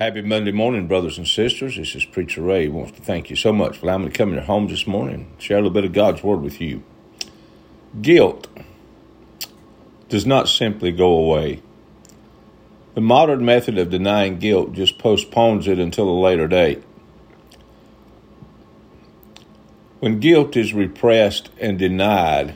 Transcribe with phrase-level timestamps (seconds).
[0.00, 1.76] Happy Monday morning, brothers and sisters.
[1.76, 2.68] This is Preacher Ray.
[2.68, 4.86] Wants to thank you so much for allowing me to come in your home this
[4.86, 6.82] morning and share a little bit of God's Word with you.
[8.00, 8.48] Guilt
[10.08, 11.60] does not simply go away.
[12.94, 16.82] The modern method of denying guilt just postpones it until a later date.
[19.98, 22.54] When guilt is repressed and denied,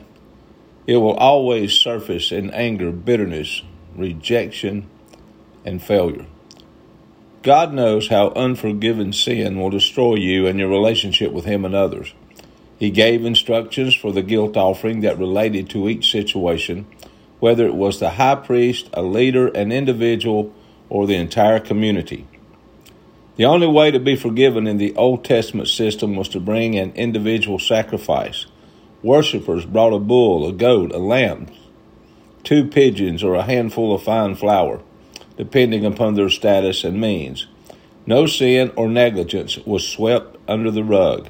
[0.87, 3.61] it will always surface in anger, bitterness,
[3.95, 4.89] rejection,
[5.63, 6.25] and failure.
[7.45, 12.11] God knows how unforgiven sin will destroy you and your relationship with Him and others.
[12.79, 16.87] He gave instructions for the guilt offering that related to each situation,
[17.39, 20.55] whether it was the high priest, a leader, an individual,
[20.89, 22.27] or the entire community.
[23.35, 26.93] The only way to be forgiven in the Old Testament system was to bring an
[26.93, 28.47] individual sacrifice.
[29.03, 31.45] Worshippers brought a bull, a goat, a lamb,
[32.43, 34.81] two pigeons, or a handful of fine flour
[35.37, 37.47] depending upon their status and means.
[38.05, 41.29] No sin or negligence was swept under the rug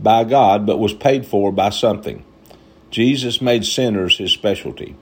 [0.00, 2.24] by God, but was paid for by something.
[2.90, 4.96] Jesus made sinners his specialty.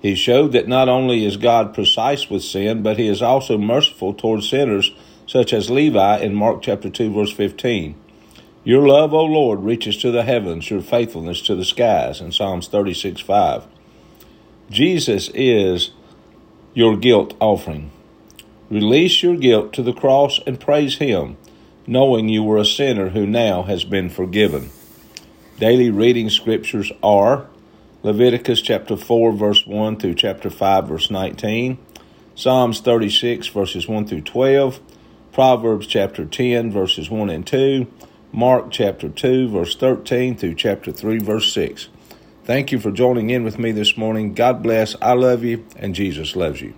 [0.00, 4.14] He showed that not only is God precise with sin, but he is also merciful
[4.14, 4.92] toward sinners
[5.26, 7.94] such as Levi in Mark chapter 2 verse 15.
[8.62, 12.68] Your love, O Lord, reaches to the heavens, your faithfulness to the skies in Psalms
[12.68, 13.66] 36 5.
[14.70, 15.90] Jesus is
[16.74, 17.90] your guilt offering.
[18.70, 21.36] Release your guilt to the cross and praise Him,
[21.88, 24.70] knowing you were a sinner who now has been forgiven.
[25.58, 27.48] Daily reading scriptures are
[28.04, 31.78] Leviticus chapter 4, verse 1 through chapter 5, verse 19,
[32.36, 34.78] Psalms 36, verses 1 through 12,
[35.32, 37.88] Proverbs chapter 10, verses 1 and 2,
[38.30, 41.88] Mark chapter 2, verse 13 through chapter 3, verse 6.
[42.44, 44.32] Thank you for joining in with me this morning.
[44.32, 44.94] God bless.
[45.02, 46.74] I love you, and Jesus loves you.